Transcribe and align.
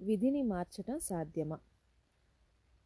విధిని 0.00 0.42
మార్చటం 0.42 1.00
సాధ్యమా? 1.00 1.58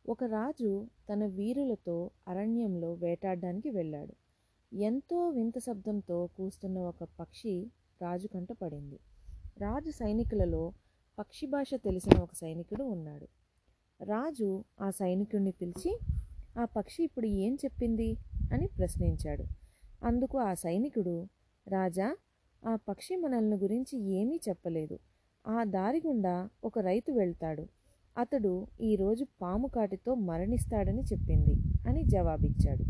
ఒక 0.08 0.24
రాజు 0.24 0.86
తన 1.12 1.26
వీరులతో 1.26 2.10
అరణ్యంలో 2.29 2.92
వేటాడడానికి 2.92 3.71
వెళ్ళాడు. 3.71 4.14
ఎంతో 4.76 5.28
వింత 5.28 5.58
శబ్దంతో 5.58 6.26
కూస్తున్న 6.26 6.78
ఒక 6.78 7.08
పక్షి 7.20 7.70
రాజు 8.02 8.26
కంట 8.26 8.52
పడింది. 8.52 9.00
రాజు 9.58 9.90
సైనికులలో 9.90 10.72
పక్షి 11.18 11.46
భాష 11.46 11.70
తెలిసిన 11.74 12.20
ఒక 12.20 12.32
సైనికుడు 12.34 12.84
ఉన్నాడు. 12.84 13.29
రాజు 14.04 14.64
ఆ 14.80 14.90
సైనికుడిని 14.90 15.50
పిలిచి 15.50 15.98
ఆ 16.58 16.64
పక్షి 16.64 17.02
ఇప్పుడు 17.02 17.27
ఏం 17.27 17.54
చెప్పింది? 17.54 18.16
అని 18.52 18.66
ప్రశ్నించాడు. 18.66 19.45
అందుకు 20.04 20.38
ఆ 20.38 20.54
సైనికుడు 20.54 21.29
రాజా 21.68 22.16
ఆ 22.68 22.77
పక్షి 22.77 23.16
మనల్ని 23.16 23.56
గురించి 23.56 24.11
ఏమీ 24.11 24.40
చెప్పలేదు. 24.48 24.98
ఆ 25.46 25.64
దారి 25.64 26.02
గుండా 26.07 26.48
ఒక 26.64 26.79
రైతు 26.79 27.12
వెళ్తాడు. 27.12 27.66
అతడు 28.18 28.67
ఈరోజు 28.80 29.26
పాము 29.43 29.68
కాటితో 29.68 30.14
మరణిస్తాడని 30.14 31.03
చెప్పింది 31.03 31.54
అని 31.89 32.05
జవాబిచ్చాడు. 32.05 32.84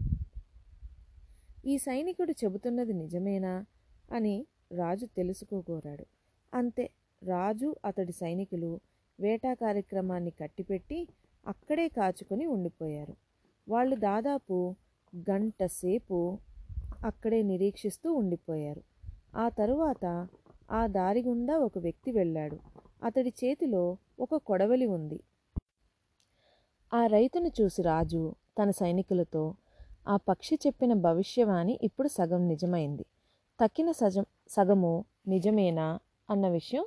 ఈ 1.67 1.79
సైనికుడు 1.79 2.33
చెబుతున్నది 2.33 2.93
నిజమేనా? 2.93 3.65
అని 4.13 4.47
రాజు 4.73 5.07
తెలుసుకోగోరాడు. 5.07 6.07
అంతే 6.55 6.91
రాజు 7.23 7.77
అతడి 7.85 8.13
సైనికులు 8.13 8.81
వేటా 9.21 9.55
కార్యక్రమాన్ని 9.55 10.31
కట్టిపెట్టి 10.31 11.09
అక్కడే 11.47 11.89
కాచుకొని 11.89 12.47
ఉండిపోయారు. 12.47 13.15
వాళ్ళు 13.69 13.97
దాదాపు 13.97 14.75
గంట 15.31 15.65
సేపు 15.65 16.39
అక్కడే 17.05 17.43
నిరీక్షిస్తూ 17.43 18.13
ఉండిపోయారు. 18.13 18.83
ఆ 19.37 19.49
తరువాత 19.49 20.29
ఆ 20.71 20.87
దారి 20.87 21.23
గుండా 21.23 21.59
ఒక 21.59 21.79
వ్యక్తి 21.79 22.11
వెళ్ళాడు. 22.11 22.59
అతడి 23.03 23.33
చేతిలో 23.45 23.97
ఒక 24.21 24.35
కొడవలి 24.37 24.87
ఉంది. 24.87 25.21
ఆ 26.95 27.07
రైతును 27.07 27.51
చూసి 27.61 27.83
రాజు 27.83 28.35
తన 28.59 28.71
సైనికులతో 28.71 29.55
ఆ 30.09 30.17
పక్షి 30.17 30.59
చెప్పిన 30.67 30.93
భవిష్యవాణి 30.93 31.79
ఇప్పుడు 31.83 32.09
సగం 32.09 32.49
నిజమైంది. 32.49 33.05
తక్కిన 33.61 33.91
సజం 33.91 34.27
సగము 34.49 35.05
నిజమేనా? 35.29 35.99
అన్న 36.31 36.49
విషయం 36.49 36.85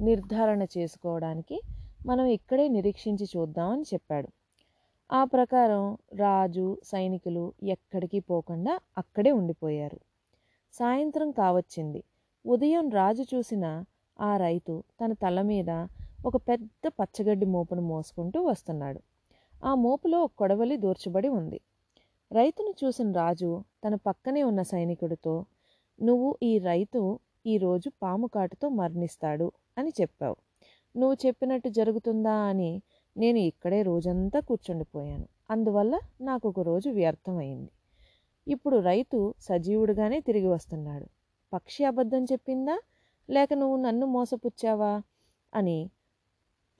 నిర్ధారణ 0.00 0.66
చేసుకోవడానికి 0.78 1.60
మనం 2.06 2.24
ఇక్కడే 2.24 2.68
నిరీక్షించి 2.68 3.26
చూద్దామని 3.36 3.82
చెప్పాడు. 3.82 4.28
ఆ 5.12 5.24
ప్రకారం 5.24 5.98
రాజు 6.12 6.78
సైనికులు 6.84 7.52
ఎక్కడికి 7.62 8.20
పోకుండా 8.20 8.80
అక్కడే 8.98 9.32
ఉండిపోయారు. 9.32 10.00
సాయంత్రం 10.74 11.30
కావచ్చింది. 11.30 12.02
ఉదయం 12.46 12.90
రాజు 12.90 13.22
చూసిన 13.22 13.84
ఆ 14.20 14.36
రైతు 14.36 14.82
తన 15.00 15.12
తల 15.12 15.42
మీద 15.42 15.70
ఒక 16.26 16.36
పెద్ద 16.36 16.88
పచ్చగడ్డి 16.88 17.46
మోపును 17.46 17.82
మోసుకుంటూ 17.82 18.42
వస్తున్నాడు. 18.42 19.00
ఆ 19.64 19.74
మోపులో 19.74 20.20
ఒక 20.20 20.32
కొడవలి 20.38 20.76
దూర్చబడి 20.76 21.28
ఉంది. 21.28 21.60
రైతును 22.32 22.74
చూసిన 22.84 23.12
రాజు 23.12 23.62
తన 23.84 23.94
పక్కనే 23.94 24.42
ఉన్న 24.42 24.62
సైనికుడితో 24.62 25.44
నువ్వు 26.02 26.36
ఈ 26.42 26.58
రైతు 26.58 27.20
ఈరోజు 27.46 27.90
పాము 28.02 28.26
కాటుతో 28.26 28.68
మరణిస్తాడు 28.68 29.52
అని 29.78 29.92
చెప్పావు. 30.00 30.36
నువ్వు 30.96 31.16
చెప్పినట్టు 31.26 31.68
జరుగుతుందా 31.68 32.32
అని 32.32 32.82
నేను 33.16 33.38
ఇక్కడే 33.38 33.82
రోజంతా 33.82 34.40
కూర్చుండిపోయాను. 34.40 35.26
అందువల్ల 35.50 36.00
నాకు 36.20 36.48
ఒక 36.48 36.60
రోజు 36.60 36.90
వ్యర్థమైంది. 36.90 37.70
ఇప్పుడు 38.48 38.76
రైతు 38.76 39.34
సజీవుడుగానే 39.40 40.20
తిరిగి 40.20 40.46
వస్తున్నాడు. 40.46 41.21
పక్షి 41.52 41.84
అబద్ధం 41.84 42.24
చెప్పిందా? 42.24 42.80
లేక 43.30 43.54
నువ్వు 43.54 43.76
నన్ను 43.76 44.06
మోసపుచ్చావా? 44.06 45.02
అని 45.54 45.90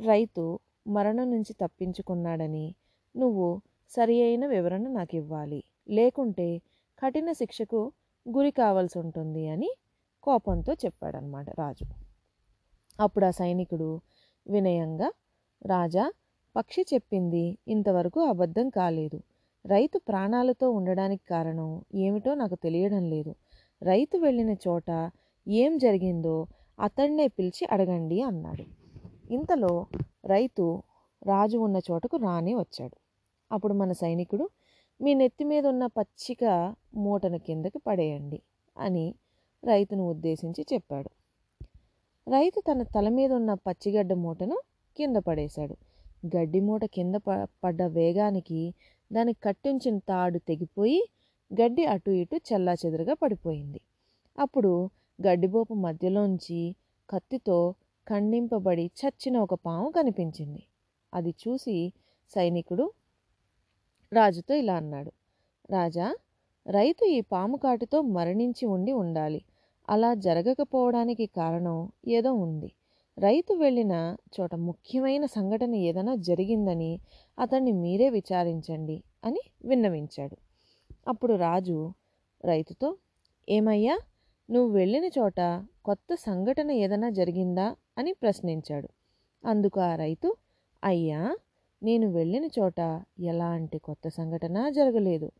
రైతు 0.01 0.61
మరణం 0.87 1.31
నుంచి 1.31 1.53
తప్పించుకున్నాడని 1.53 2.75
నువ్వు 3.17 3.61
సరి 3.91 4.23
అయిన 4.23 4.47
వివరణ 4.47 4.89
నాకు 4.89 5.17
ఇవ్వాలి 5.17 5.65
లేకుంటే 5.89 6.63
కఠిన 6.99 7.33
శిక్షకు 7.33 7.93
గురి 8.29 8.51
కావాల్సి 8.51 8.99
ఉంటుంది 8.99 9.49
అని 9.49 9.71
కోపంతో 10.23 10.73
చెప్పాడనమాట 10.73 11.51
రాజు. 11.51 11.87
అప్పుడు 13.01 13.25
ఆ 13.25 13.31
సైనికుడు 13.31 14.01
వినయంగా 14.47 15.13
రాజా 15.67 16.13
పక్షి 16.57 16.83
చెప్పింది 16.95 17.59
ఇంతవరకు 17.69 18.21
అబద్ధం 18.21 18.69
కాలేదు. 18.69 19.21
రైతు 19.67 19.99
ప్రాణాలతో 19.99 20.71
ఉండడానికి 20.71 21.23
కారణం 21.31 21.83
ఏమిటో 21.95 22.35
నాకు 22.35 22.55
తెలియడం 22.55 23.05
లేదు. 23.11 23.35
రైతు 23.83 24.17
వెళ్ళిన 24.19 24.53
చోట 24.69 25.11
ఏం 25.47 25.79
జరిగిందో 25.79 26.35
అతన్నే 26.79 27.29
పిలిచి 27.29 27.65
అడగండి 27.71 28.19
అన్నాడు. 28.21 28.65
ఇంతలో 29.31 29.87
రైతు 30.25 30.65
రాజు 31.27 31.59
ఉన్న 31.59 31.79
చోటకు 31.91 32.17
రాని 32.17 32.55
వచ్చాడు. 32.55 32.97
అప్పుడు 33.51 33.75
మన 33.75 33.93
సైనికుడు 33.93 34.51
మీ 35.01 35.15
నెత్తి 35.15 35.45
మీద 35.45 35.67
ఉన్న 35.67 35.87
పచ్చిక 35.87 36.45
మూటను 36.97 37.39
కిందకి 37.39 37.79
పడేయండి 37.79 38.39
అని 38.77 39.15
రైతును 39.65 40.05
ఉద్దేశించి 40.09 40.67
చెప్పాడు. 40.73 41.11
రైతు 42.29 42.61
తన 42.61 42.83
తల 42.83 43.09
మీద 43.09 43.33
ఉన్న 43.33 43.55
పచ్చిగడ్డ 43.55 44.13
మూటను 44.13 44.57
కింద 44.97 45.17
పడేశాడు. 45.17 45.75
గడ్డి 46.37 46.61
మూట 46.61 46.85
కింద 46.85 47.15
ప 47.15 47.49
పడ్డ 47.65 47.83
వేగానికి 47.83 48.75
దానికి 49.13 49.41
కట్టించిన 49.43 49.99
తాడు 49.99 50.39
తెగిపోయి 50.39 51.01
గడ్డి 51.53 51.85
అటు 51.85 52.11
ఇటు 52.11 52.37
చెల్లాచెదురుగా 52.37 53.15
పడిపోయింది. 53.15 53.81
అప్పుడు 54.39 54.91
గడ్డిపోపు 55.19 55.75
మధ్యలోంచి 55.75 56.75
కత్తితో 57.11 57.75
ఖండింపబడి 58.09 58.91
చచ్చిన 59.01 59.39
ఒక 59.39 59.55
పాము 59.55 59.91
కనిపించింది. 59.91 60.63
అది 61.15 61.35
చూసి 61.43 61.93
సైనికుడు 62.35 62.93
రాజుతో 64.13 64.55
ఇలా 64.55 64.75
అన్నాడు 64.75 65.13
రాజా 65.71 66.15
రైతు 66.67 67.05
ఈ 67.05 67.21
పాము 67.21 67.57
కాటుతో 67.57 68.03
మరణించి 68.03 68.67
ఉండి 68.67 68.93
ఉండాలి. 68.93 69.45
అలా 69.89 70.15
జరగకపోవడానికి 70.15 71.27
కారణం 71.27 71.77
ఏదో 72.09 72.33
ఉంది. 72.35 72.71
రైతు 73.19 73.55
వెళ్ళిన 73.55 74.17
చోట 74.35 74.55
ముఖ్యమైన 74.55 75.27
సంఘటన 75.27 75.75
ఏదైనా 75.75 76.15
జరిగిందని 76.15 77.01
అతన్ని 77.39 77.73
మీరే 77.73 78.11
విచారించండి 78.11 79.03
అని 79.25 79.43
విన్నవించాడు. 79.65 80.37
అప్పుడు 81.09 81.35
రాజు 81.35 81.93
రైతుతో 82.45 82.97
ఏమయ్యా 83.49 83.99
నువ్వు 84.51 84.71
వెళ్ళిన 84.71 85.05
చోట 85.05 85.41
కొత్త 85.85 86.15
సంఘటన 86.15 86.71
ఏదైనా 86.71 87.11
జరిగిందా? 87.11 87.77
అని 87.99 88.13
ప్రశ్నించాడు. 88.13 88.89
అందుకు 89.45 89.81
ఆ 89.81 89.97
రైతు 89.97 90.37
అయ్యా 90.85 91.37
నేను 91.83 92.13
వెళ్ళిన 92.13 92.45
చోట 92.45 93.05
ఎలాంటి 93.21 93.79
కొత్త 93.79 94.09
సంఘటన 94.09 94.69
జరగలేదు 94.69 95.31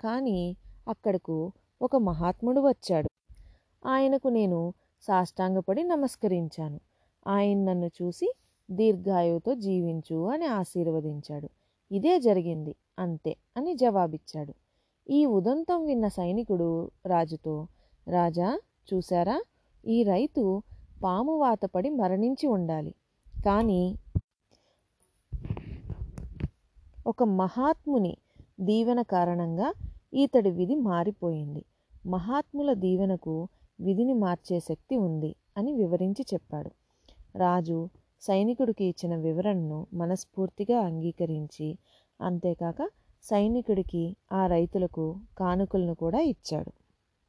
కానీ 0.00 0.56
అక్కడకు 0.88 1.52
ఒక 1.82 1.96
మహాత్ముడు 1.96 2.60
వచ్చాడు. 2.60 3.10
ఆయనకు 3.86 4.28
నేను 4.28 4.72
సాష్టాంగపడి 5.02 5.82
నమస్కరించాను. 5.82 6.80
ఆయన 7.26 7.64
నన్ను 7.64 7.86
చూసి 7.86 8.34
దీర్ఘాయువుతో 8.70 9.54
జీవించు 9.54 10.28
అని 10.28 10.44
ఆశీర్వదించాడు. 10.44 11.48
ఇదే 11.92 12.20
జరిగింది 12.20 12.74
అంతే 12.98 13.36
అని 13.56 13.74
జవాబిచ్చాడు. 13.74 14.54
ఈ 15.10 15.26
ఉదంతం 15.26 15.84
విన్న 15.84 16.08
సైనికుడు 16.08 16.90
రాజుతో 17.06 17.66
రాజా 18.08 18.58
చూశారా? 18.94 19.42
ఈ 19.86 20.02
రైతు 20.02 20.62
పాము 21.04 21.38
వాతపడి 21.38 21.90
మరణించి 21.90 22.46
ఉండాలి. 22.46 22.94
కానీ 23.44 23.98
ఒక 27.06 27.22
మహాత్ముని 27.22 28.16
దీవెన 28.60 29.02
కారణంగా 29.02 29.72
ఈతడి 30.14 30.50
విధి 30.50 30.74
మారిపోయింది. 30.74 31.64
మహాత్ముల 32.06 32.72
దీవెనకు 32.72 33.48
విధిని 33.80 34.12
మార్చే 34.12 34.60
శక్తి 34.60 34.96
ఉంది 34.96 35.34
అని 35.56 35.72
వివరించి 35.72 36.24
చెప్పాడు. 36.34 36.70
రాజు 37.36 37.88
సైనికుడికి 38.22 38.84
ఇచ్చిన 38.84 39.16
వివరణను 39.16 39.86
మనస్ఫూర్తిగా 39.92 40.80
అంగీకరించి 40.80 41.78
అంతేకాక 42.20 42.90
సైనికుడికి 43.24 44.04
ఆ 44.32 44.46
రైతులకు 44.46 45.04
కానుకలను 45.38 45.94
కూడా 45.94 46.20
ఇచ్చాడు. 46.20 46.72